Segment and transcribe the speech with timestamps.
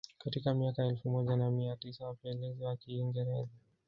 [0.17, 3.47] Katika miaka ya elfu moja na mia tisa wapelelezi wa Kiingereza